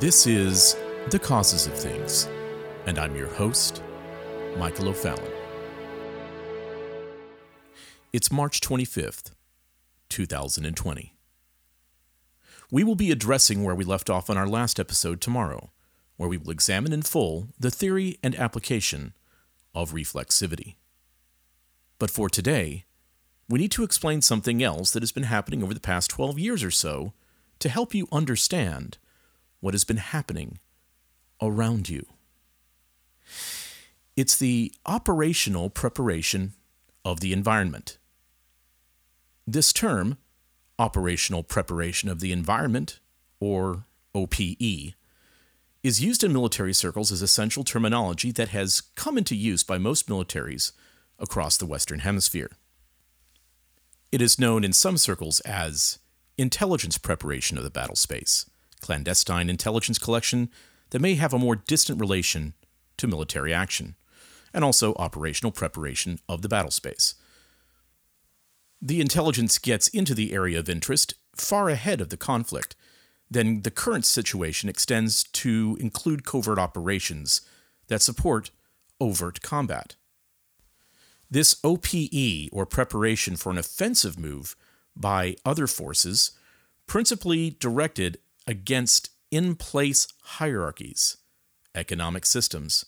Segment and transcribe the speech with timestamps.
[0.00, 0.76] This is
[1.10, 2.28] The Causes of Things,
[2.86, 3.80] and I'm your host,
[4.58, 5.30] Michael O'Fallon.
[8.12, 9.30] It's March 25th,
[10.08, 11.14] 2020.
[12.72, 15.70] We will be addressing where we left off on our last episode tomorrow,
[16.16, 19.14] where we will examine in full the theory and application
[19.76, 20.74] of reflexivity.
[22.00, 22.84] But for today,
[23.48, 26.64] we need to explain something else that has been happening over the past 12 years
[26.64, 27.12] or so
[27.60, 28.98] to help you understand
[29.64, 30.58] what has been happening
[31.40, 32.04] around you.
[34.14, 36.52] It's the operational preparation
[37.02, 37.96] of the environment.
[39.46, 40.18] This term,
[40.78, 43.00] operational preparation of the environment,
[43.40, 44.92] or OPE,
[45.82, 50.08] is used in military circles as essential terminology that has come into use by most
[50.08, 50.72] militaries
[51.18, 52.50] across the Western Hemisphere.
[54.12, 56.00] It is known in some circles as
[56.36, 58.44] intelligence preparation of the battle space,
[58.84, 60.50] clandestine intelligence collection
[60.90, 62.52] that may have a more distant relation
[62.98, 63.96] to military action,
[64.52, 67.14] and also operational preparation of the battle space.
[68.82, 72.76] The intelligence gets into the area of interest far ahead of the conflict.
[73.30, 77.40] Then the current situation extends to include covert operations
[77.88, 78.50] that support
[79.00, 79.96] overt combat.
[81.30, 84.54] This OPE, or preparation for an offensive move
[84.94, 86.32] by other forces,
[86.86, 91.16] principally directed against in place hierarchies,
[91.74, 92.84] economic systems,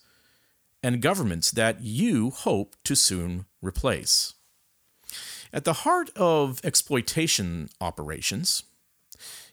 [0.82, 4.34] and governments that you hope to soon replace.
[5.52, 8.64] At the heart of exploitation operations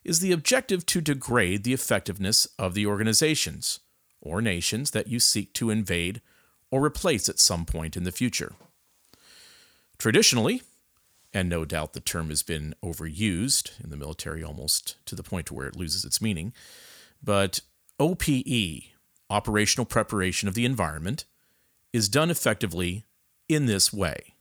[0.03, 3.79] is the objective to degrade the effectiveness of the organizations
[4.21, 6.21] or nations that you seek to invade
[6.71, 8.53] or replace at some point in the future.
[9.97, 10.61] Traditionally,
[11.33, 15.51] and no doubt the term has been overused in the military almost to the point
[15.51, 16.53] where it loses its meaning,
[17.21, 17.61] but
[17.99, 18.83] OPE,
[19.29, 21.25] operational preparation of the environment,
[21.91, 23.03] is done effectively
[23.49, 24.35] in this way.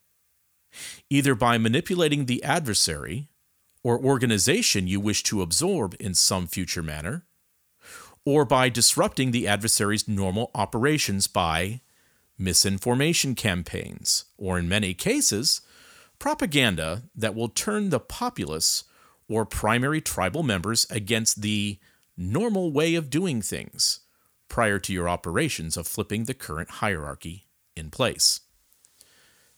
[1.10, 3.28] Either by manipulating the adversary
[3.82, 7.24] or organization you wish to absorb in some future manner,
[8.24, 11.80] or by disrupting the adversary's normal operations by
[12.38, 15.60] misinformation campaigns, or in many cases,
[16.22, 18.84] propaganda that will turn the populace
[19.28, 21.80] or primary tribal members against the
[22.16, 24.02] normal way of doing things
[24.48, 28.38] prior to your operations of flipping the current hierarchy in place.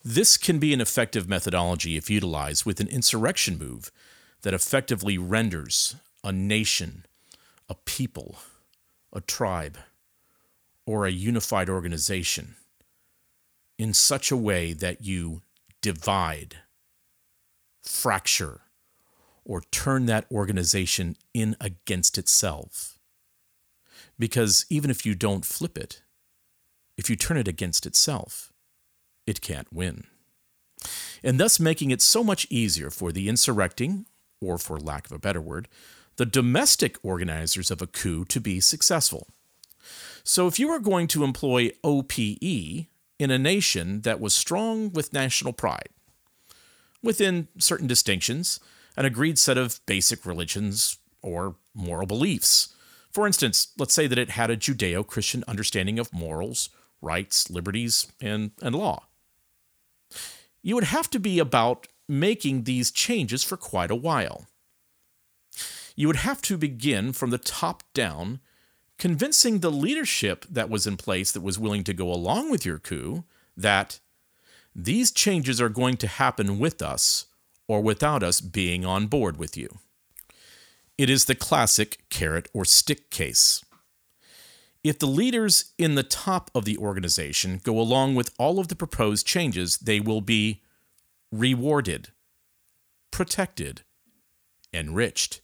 [0.02, 3.92] This can be an effective methodology if utilized with an insurrection move
[4.40, 7.04] that effectively renders a nation,
[7.68, 8.36] a people,
[9.12, 9.76] a tribe,
[10.86, 12.54] or a unified organization
[13.76, 15.42] in such a way that you
[15.84, 16.60] divide,
[17.82, 18.62] fracture,
[19.44, 22.98] or turn that organization in against itself.
[24.18, 26.00] Because even if you don't flip it,
[26.96, 28.50] if you turn it against itself,
[29.26, 30.04] it can't win.
[31.22, 34.06] And thus making it so much easier for the insurrecting,
[34.40, 35.68] or for lack of a better word,
[36.16, 39.28] the domestic organizers of a coup to be successful.
[40.22, 42.86] So if you are going to employ OPE
[43.18, 45.90] in a nation that was strong with national pride,
[47.02, 48.60] within certain distinctions,
[48.96, 52.74] an agreed set of basic religions or moral beliefs.
[53.10, 56.70] For instance, let's say that it had a Judeo Christian understanding of morals,
[57.00, 59.04] rights, liberties, and, and law
[60.64, 64.46] you would have to be about making these changes for quite a while.
[65.94, 68.40] You would have to begin from the top down,
[69.04, 72.78] convincing the leadership that was in place that was willing to go along with your
[72.78, 73.22] coup
[73.54, 74.00] that
[74.74, 77.26] these changes are going to happen with us
[77.68, 79.68] or without us being on board with you.
[80.96, 83.62] It is the classic carrot or stick case.
[84.82, 88.74] If the leaders in the top of the organization go along with all of the
[88.74, 90.62] proposed changes, they will be
[91.30, 92.08] rewarded,
[93.10, 93.82] protected,
[94.72, 95.42] enriched,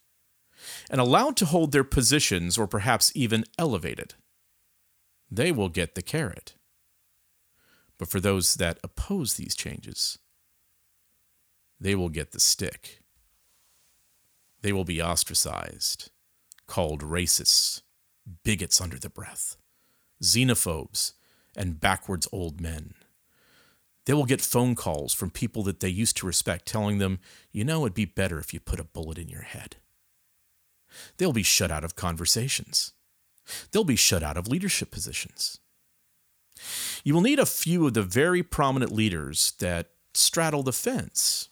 [0.90, 4.14] and allowed to hold their positions or perhaps even elevated.
[5.30, 6.54] They will get the carrot.
[7.98, 10.18] But for those that oppose these changes,
[11.78, 13.02] they will get the stick.
[14.62, 16.10] They will be ostracized,
[16.66, 17.82] called racists
[18.44, 19.56] bigots under the breath,
[20.22, 21.12] xenophobes,
[21.56, 22.94] and backwards old men.
[24.04, 27.20] They will get phone calls from people that they used to respect telling them,
[27.52, 29.76] you know, it'd be better if you put a bullet in your head.
[31.16, 32.92] They'll be shut out of conversations.
[33.70, 35.58] They'll be shut out of leadership positions.
[37.04, 41.48] You will need a few of the very prominent leaders that straddle the fence,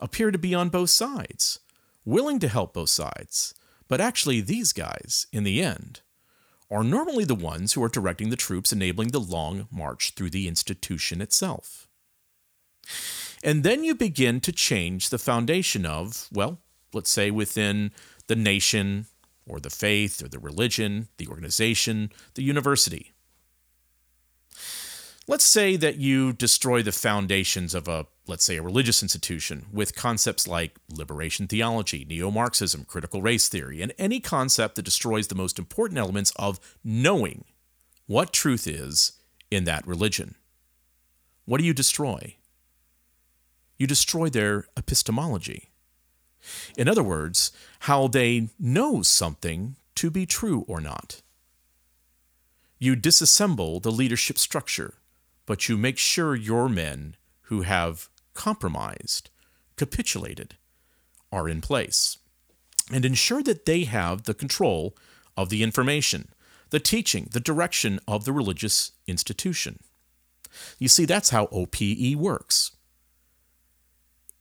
[0.00, 1.60] appear to be on both sides,
[2.04, 3.54] willing to help both sides,
[3.92, 6.00] But actually, these guys, in the end,
[6.70, 10.48] are normally the ones who are directing the troops, enabling the long march through the
[10.48, 11.88] institution itself.
[13.44, 16.58] And then you begin to change the foundation of, well,
[16.94, 17.90] let's say within
[18.32, 19.04] the nation
[19.46, 23.12] or the faith or the religion, the organization, the university.
[25.28, 29.94] Let's say that you destroy the foundations of a, let's say, a religious institution with
[29.94, 35.34] concepts like liberation theology, neo Marxism, critical race theory, and any concept that destroys the
[35.34, 37.44] most important elements of knowing
[38.06, 39.12] what truth is
[39.50, 40.36] in that religion.
[41.44, 42.36] What do you destroy?
[43.76, 45.71] You destroy their epistemology.
[46.76, 51.22] In other words, how they know something to be true or not.
[52.78, 54.94] You disassemble the leadership structure
[55.46, 59.30] but you make sure your men who have compromised,
[59.76, 60.56] capitulated,
[61.30, 62.18] are in place.
[62.92, 64.96] And ensure that they have the control
[65.36, 66.28] of the information,
[66.70, 69.80] the teaching, the direction of the religious institution.
[70.78, 72.72] You see, that's how OPE works.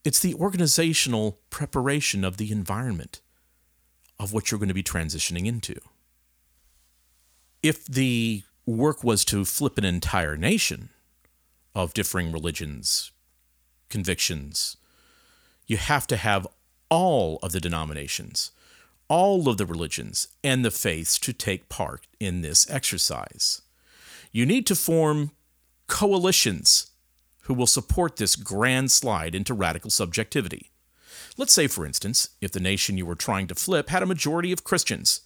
[0.04, 3.22] It's the organizational preparation of the environment
[4.20, 5.80] of what you're going to be transitioning into.
[7.62, 10.90] If the work was to flip an entire nation
[11.76, 13.12] of differing religions,
[13.90, 14.78] convictions,
[15.68, 16.48] you have to have
[16.90, 18.52] all of the denominations,
[19.08, 23.62] all of the religions, and the faiths to take part in this exercise.
[24.32, 25.32] You need to form
[25.88, 26.91] coalitions
[27.44, 30.72] who will support this grand slide into radical subjectivity.
[31.38, 34.52] Let's say, for instance, if the nation you were trying to flip had a majority
[34.52, 35.22] of Christians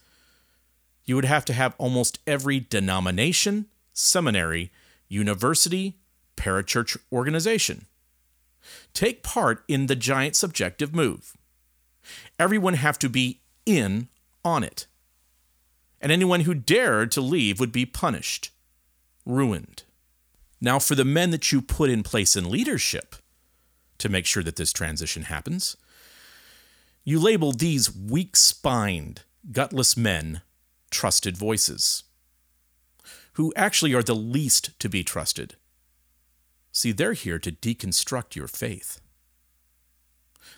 [1.05, 4.71] you would have to have almost every denomination, seminary,
[5.07, 5.99] university,
[6.35, 7.85] parachurch organization
[8.93, 11.37] take part in the giant subjective move.
[12.39, 14.07] Everyone have to be in
[14.43, 14.87] on it.
[16.01, 18.49] And anyone who dared to leave would be punished,
[19.25, 19.83] ruined.
[20.65, 23.17] Now, for the men that you put in place in leadership
[23.99, 25.77] to make sure that this transition happens,
[27.03, 29.21] you label these weak spined,
[29.51, 30.41] gutless men
[30.89, 32.03] trusted voices,
[33.33, 35.55] who actually are the least to be trusted.
[36.71, 38.99] See, they're here to deconstruct your faith.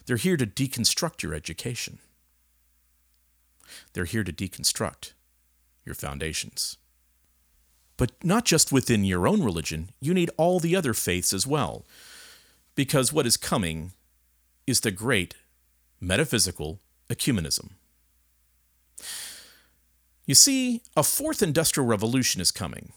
[0.05, 1.99] They're here to deconstruct your education.
[3.91, 5.11] They're here to deconstruct
[5.83, 6.77] your foundations.
[7.97, 11.85] But not just within your own religion, you need all the other faiths as well.
[12.75, 13.91] Because what is coming
[14.67, 15.33] is the great
[15.99, 16.79] metaphysical
[17.09, 17.71] ecumenism.
[20.25, 22.91] You see, a fourth industrial revolution is coming,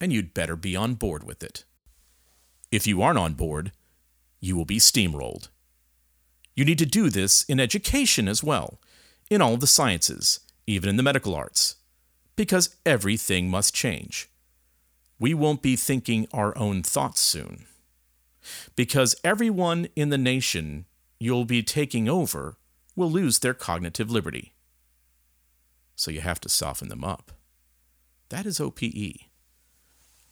[0.00, 1.64] and you'd better be on board with it.
[2.70, 3.72] If you aren't on board,
[4.40, 5.48] you will be steamrolled.
[6.54, 8.78] You need to do this in education as well,
[9.30, 11.76] in all the sciences, even in the medical arts,
[12.36, 14.30] because everything must change.
[15.18, 17.66] We won't be thinking our own thoughts soon.
[18.74, 20.86] Because everyone in the nation
[21.20, 22.56] you'll be taking over
[22.96, 24.52] will lose their cognitive liberty
[25.94, 27.32] so you have to soften them up.
[28.30, 29.28] That is OPE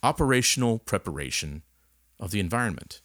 [0.02, 1.62] operational preparation
[2.18, 3.00] of the environment.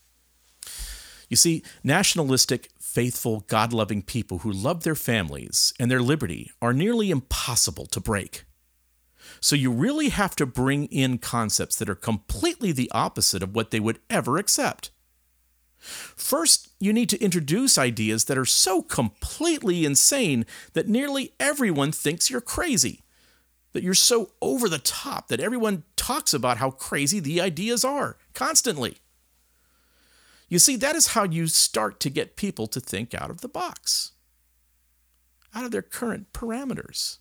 [1.30, 6.74] You see, nationalistic, faithful, God loving people who love their families and their liberty are
[6.74, 8.46] nearly impossible to break.
[9.40, 13.72] So you really have to bring in concepts that are completely the opposite of what
[13.72, 14.92] they would ever accept.
[15.78, 22.30] First, you need to introduce ideas that are so completely insane that nearly everyone thinks
[22.30, 23.04] you're crazy.
[23.74, 28.18] That you're so over the top that everyone talks about how crazy the ideas are
[28.34, 28.98] constantly.
[30.48, 33.50] You see, that is how you start to get people to think out of the
[33.50, 34.14] box,
[35.54, 37.18] out of their current parameters.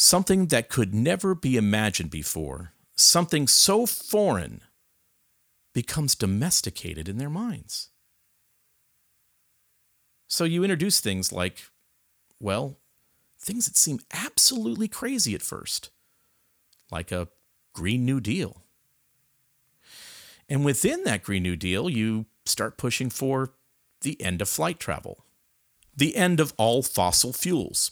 [0.00, 4.60] Something that could never be imagined before, something so foreign
[5.74, 7.88] becomes domesticated in their minds.
[10.28, 11.64] So you introduce things like,
[12.38, 12.76] well,
[13.40, 15.90] things that seem absolutely crazy at first,
[16.92, 17.26] like a
[17.72, 18.62] Green New Deal.
[20.48, 23.54] And within that Green New Deal, you start pushing for
[24.02, 25.24] the end of flight travel,
[25.96, 27.90] the end of all fossil fuels.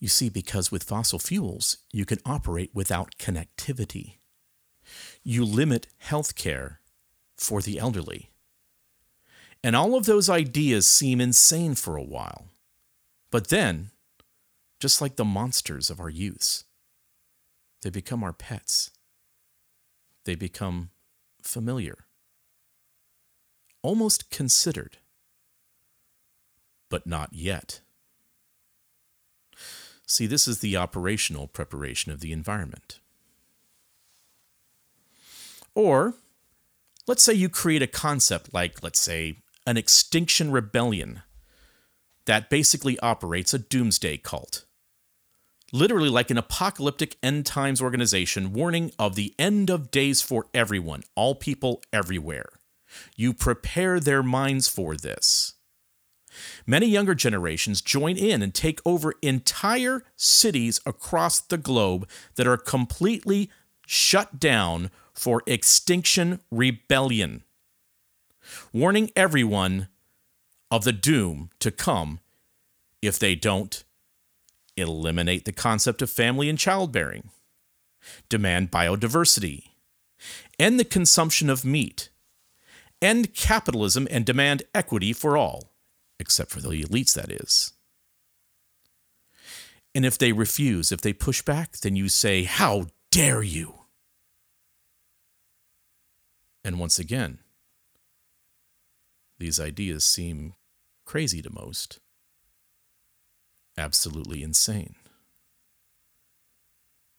[0.00, 4.14] You see, because with fossil fuels, you can operate without connectivity.
[5.22, 6.78] You limit healthcare
[7.36, 8.30] for the elderly.
[9.62, 12.48] And all of those ideas seem insane for a while.
[13.30, 13.90] But then,
[14.80, 16.64] just like the monsters of our youths,
[17.82, 18.90] they become our pets.
[20.24, 20.90] They become
[21.42, 22.06] familiar,
[23.82, 24.98] almost considered,
[26.88, 27.80] but not yet.
[30.10, 32.98] See, this is the operational preparation of the environment.
[35.72, 36.14] Or,
[37.06, 39.36] let's say you create a concept like, let's say,
[39.68, 41.22] an extinction rebellion
[42.24, 44.64] that basically operates a doomsday cult.
[45.72, 51.04] Literally, like an apocalyptic end times organization warning of the end of days for everyone,
[51.14, 52.48] all people everywhere.
[53.14, 55.52] You prepare their minds for this.
[56.66, 62.56] Many younger generations join in and take over entire cities across the globe that are
[62.56, 63.50] completely
[63.86, 67.42] shut down for extinction rebellion,
[68.72, 69.88] warning everyone
[70.70, 72.20] of the doom to come
[73.02, 73.84] if they don't
[74.76, 77.30] eliminate the concept of family and childbearing,
[78.28, 79.64] demand biodiversity,
[80.58, 82.10] end the consumption of meat,
[83.02, 85.69] end capitalism and demand equity for all
[86.20, 87.72] except for the elites, that is.
[89.94, 93.74] And if they refuse, if they push back, then you say, How dare you?
[96.62, 97.38] And once again,
[99.38, 100.52] these ideas seem
[101.06, 101.98] crazy to most,
[103.78, 104.94] absolutely insane.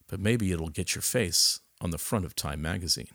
[0.08, 3.08] But maybe it'll get your face on the front of Time magazine.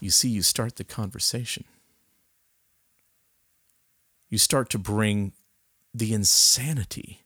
[0.00, 1.64] You see, you start the conversation
[4.30, 5.32] you start to bring
[5.92, 7.24] the insanity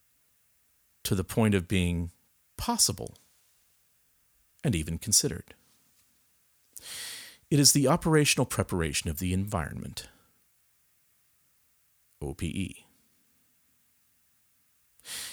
[1.04, 2.10] to the point of being
[2.56, 3.14] possible
[4.64, 5.54] and even considered.
[7.50, 10.08] It is the operational preparation of the environment,
[12.22, 12.74] OPE.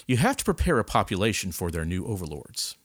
[0.06, 2.76] You have to prepare a population for their new overlords.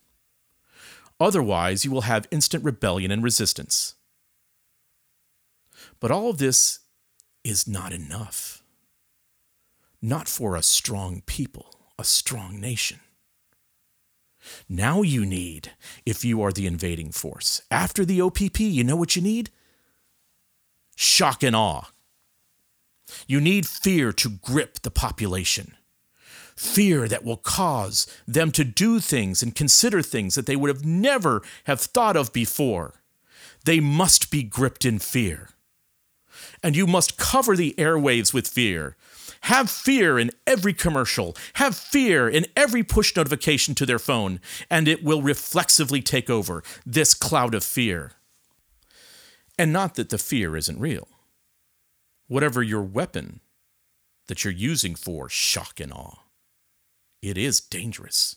[1.19, 3.95] Otherwise, you will have instant rebellion and resistance.
[5.99, 6.81] But all of this
[7.43, 8.56] is not enough
[10.07, 11.67] not for a strong people,
[11.99, 13.01] a strong nation.
[14.69, 15.73] Now you need,
[16.07, 19.51] if you are the invading force, after the OPP, you know what you need?
[20.95, 21.91] Shock and awe.
[23.27, 25.75] You need fear to grip the population.
[26.55, 30.85] Fear that will cause them to do things and consider things that they would have
[30.85, 33.03] never have thought of before.
[33.65, 35.49] They must be gripped in fear.
[36.63, 38.97] And you must cover the airwaves with fear
[39.43, 44.41] have fear in every commercial, have fear in every push notification to their phone,
[44.71, 48.13] and it will reflexively take over this cloud of fear.
[49.59, 51.09] And not that the fear isn't real.
[52.29, 53.41] Whatever your weapon
[54.27, 56.25] that you're using for shock and awe,
[57.23, 58.37] it is dangerous.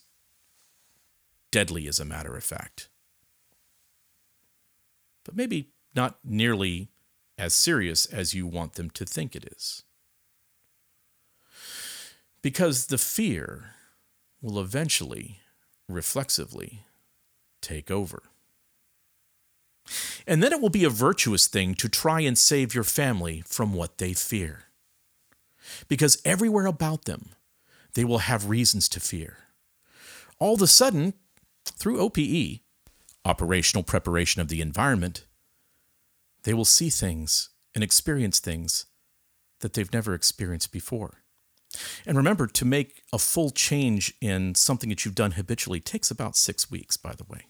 [1.51, 2.89] Deadly, as a matter of fact.
[5.23, 6.89] But maybe not nearly
[7.37, 9.83] as serious as you want them to think it is.
[12.41, 13.75] Because the fear
[14.41, 15.39] will eventually,
[15.87, 16.85] reflexively,
[17.61, 18.23] take over.
[20.27, 23.73] And then it will be a virtuous thing to try and save your family from
[23.73, 24.65] what they fear.
[25.87, 27.29] Because everywhere about them,
[27.93, 29.37] they will have reasons to fear.
[30.37, 31.13] All of a sudden,
[31.65, 32.61] through OPE,
[33.25, 35.25] operational preparation of the environment,
[36.43, 38.85] they will see things and experience things
[39.59, 41.23] that they've never experienced before.
[42.05, 46.35] And remember, to make a full change in something that you've done habitually takes about
[46.35, 47.45] six weeks, by the way.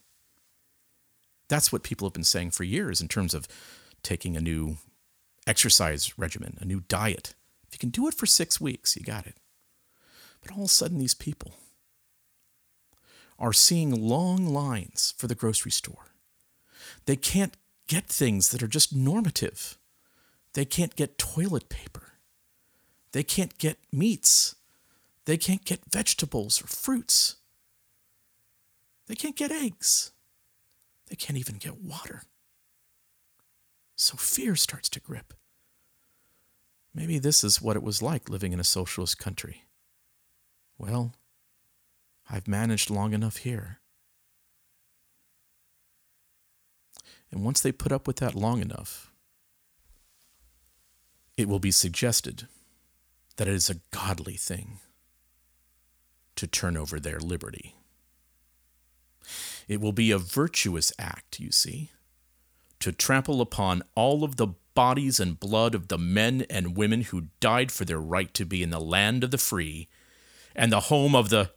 [1.47, 3.47] That's what people have been saying for years in terms of
[4.03, 4.77] taking a new
[5.47, 7.33] exercise regimen, a new diet.
[7.67, 9.37] If you can do it for six weeks, you got it.
[10.41, 11.53] But all of a sudden, these people
[13.37, 16.07] are seeing long lines for the grocery store.
[17.05, 17.55] They can't
[17.87, 19.77] get things that are just normative.
[20.53, 22.08] They can't get toilet paper.
[23.11, 24.55] They can't get meats.
[25.25, 27.35] They can't get vegetables or fruits.
[29.07, 30.11] They can't get eggs.
[31.07, 32.23] They can't even get water.
[33.95, 35.33] So fear starts to grip.
[36.93, 39.65] Maybe this is what it was like living in a socialist country.
[40.77, 41.13] Well,
[42.29, 43.79] I've managed long enough here.
[47.31, 49.11] And once they put up with that long enough,
[51.37, 52.47] it will be suggested
[53.39, 54.79] that it is a godly thing
[56.35, 57.73] to turn over their liberty.
[59.65, 61.89] It will be a virtuous act, you see,
[62.81, 67.27] to trample upon all of the bodies and blood of the men and women who
[67.39, 69.87] died for their right to be in the land of the free
[70.53, 71.51] and the home of the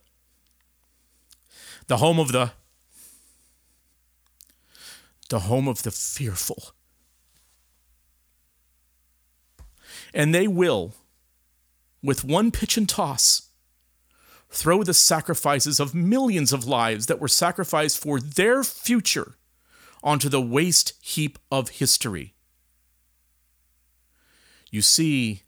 [1.89, 2.53] the home of the
[5.31, 6.75] the home of the fearful.
[10.15, 10.95] And they will
[12.03, 13.51] with one pitch and toss,
[14.51, 19.37] throw the sacrifices of millions of lives that were sacrificed for their future
[20.03, 22.35] onto the waste heap of history.
[24.71, 25.43] You see,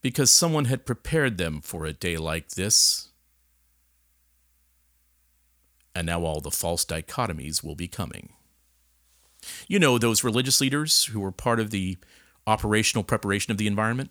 [0.00, 3.08] because someone had prepared them for a day like this,
[5.94, 8.34] and now all the false dichotomies will be coming.
[9.68, 11.98] You know, those religious leaders who were part of the
[12.46, 14.10] operational preparation of the environment?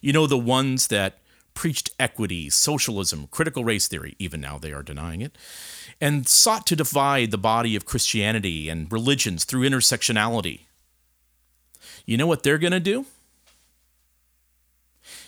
[0.00, 1.18] You know, the ones that
[1.54, 5.36] preached equity, socialism, critical race theory, even now they are denying it,
[6.00, 10.60] and sought to divide the body of Christianity and religions through intersectionality.
[12.04, 13.06] You know what they're going to do?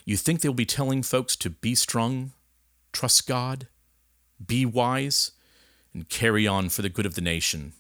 [0.05, 2.33] You think they'll be telling folks to be strong,
[2.93, 3.67] trust God,
[4.45, 5.33] be wise,
[5.93, 7.73] and carry on for the good of the nation?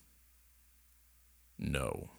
[1.58, 2.10] No.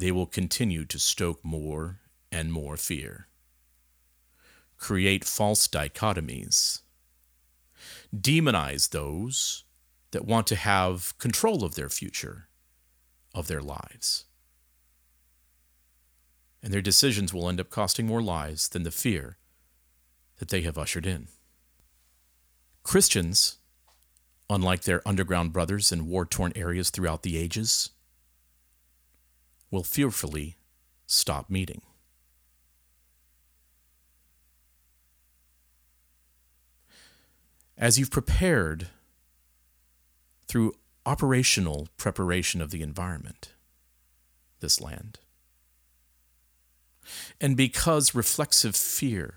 [0.00, 2.00] They will continue to stoke more
[2.32, 3.28] and more fear,
[4.78, 6.80] create false dichotomies,
[8.16, 9.64] demonize those
[10.12, 12.48] that want to have control of their future,
[13.34, 14.24] of their lives.
[16.62, 19.36] And their decisions will end up costing more lives than the fear
[20.38, 21.28] that they have ushered in.
[22.84, 23.58] Christians,
[24.48, 27.90] unlike their underground brothers in war torn areas throughout the ages,
[29.70, 30.56] will fearfully
[31.06, 31.82] stop meeting.
[37.80, 38.88] as you've prepared
[40.46, 40.74] through
[41.06, 43.54] operational preparation of the environment,
[44.60, 45.18] this land.
[47.40, 49.36] And because reflexive fear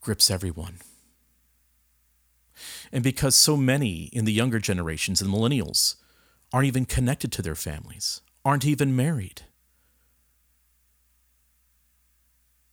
[0.00, 0.78] grips everyone,
[2.92, 5.96] and because so many in the younger generations and millennials
[6.52, 9.42] aren't even connected to their families, aren't even married,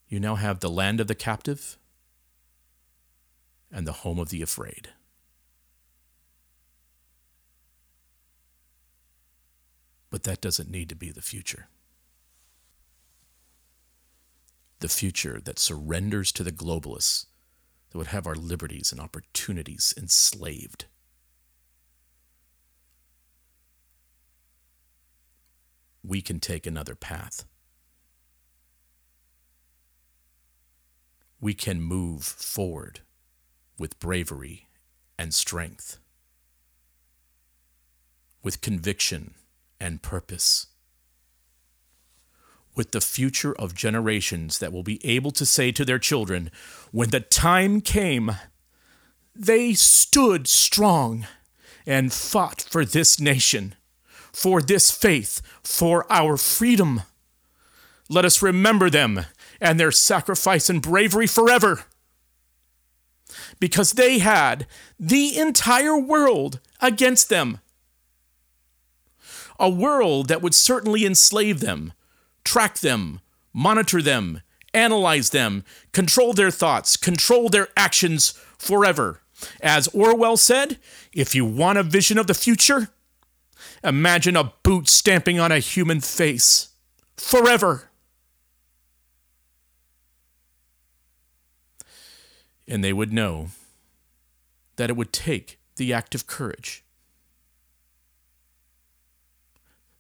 [0.08, 1.78] you now have the land of the captive
[3.72, 4.90] and the home of the afraid.
[10.10, 11.70] But that doesn't need to be the future.
[14.80, 17.28] The future that surrenders to the globalists
[17.92, 20.86] that would have our liberties and opportunities enslaved.
[26.04, 27.46] We can take another path.
[31.40, 33.02] We can move forward
[33.78, 34.68] with bravery
[35.18, 35.98] and strength,
[38.44, 39.34] with conviction
[39.80, 40.68] and purpose,
[42.76, 46.52] with the future of generations that will be able to say to their children,
[46.92, 48.32] when the time came,
[49.36, 51.26] they stood strong
[51.86, 53.76] and fought for this nation,
[54.32, 57.02] for this faith, for our freedom.
[58.10, 59.26] Let us remember them
[59.60, 61.86] and their sacrifice and bravery forever
[63.60, 64.68] because they had
[65.00, 67.60] the entire world against them.
[69.60, 71.94] A world that would certainly enslave them,
[72.44, 73.22] track them,
[73.54, 74.42] monitor them,
[74.74, 79.22] analyze them, control their thoughts, control their actions forever.
[79.62, 80.78] As Orwell said,
[81.14, 82.90] if you want a vision of the future,
[83.84, 86.70] imagine a boot stamping on a human face
[87.18, 87.92] forever.
[92.72, 93.50] and they would know
[94.78, 96.86] that it would take the act of courage.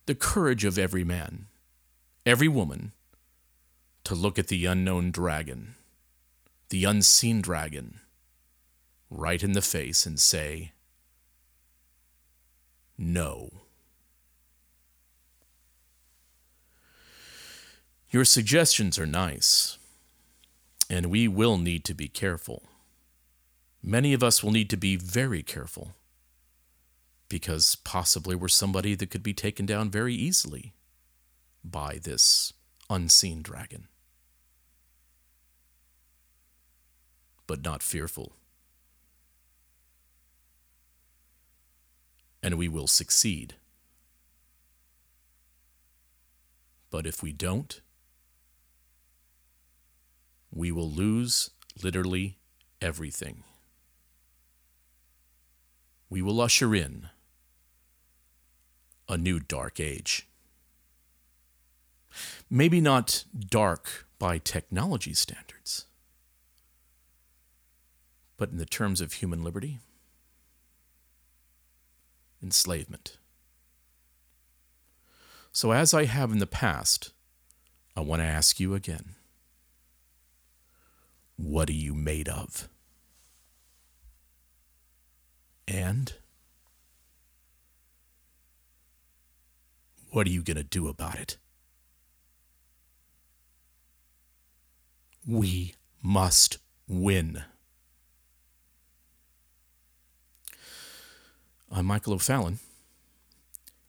[0.05, 1.47] The courage of every man,
[2.25, 2.93] every woman,
[4.05, 5.75] to look at the unknown dragon,
[6.69, 7.99] the unseen dragon,
[9.09, 10.71] right in the face and say,
[12.97, 13.51] No.
[18.11, 19.77] Your suggestions are nice
[20.89, 22.63] and we will need to be careful.
[23.81, 25.93] Many of us will need to be very careful
[27.29, 30.73] because possibly we're somebody that could be taken down very easily
[31.63, 32.51] by this
[32.89, 33.87] unseen dragon.
[37.47, 38.33] But not fearful.
[42.43, 43.55] And we will succeed.
[46.89, 47.79] But if we don't,
[50.61, 51.49] we will lose
[51.81, 52.37] literally
[52.83, 53.43] everything.
[56.07, 57.09] We will usher in
[59.09, 60.27] a new dark age.
[62.47, 65.85] Maybe not dark by technology standards,
[68.37, 69.79] but in the terms of human liberty,
[72.43, 73.17] enslavement.
[75.51, 77.13] So, as I have in the past,
[77.97, 79.15] I want to ask you again
[81.43, 82.69] what are you made of?
[85.67, 86.13] And
[90.11, 91.37] what are you going to do about it?
[95.25, 97.43] We must win.
[101.71, 102.59] I'm Michael O'Fallon,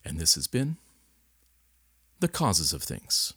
[0.04, 0.76] and this has been
[2.20, 3.34] The Causes of Things.